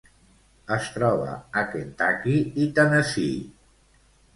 [0.75, 3.41] Es troba a Kentucky i Tennessee.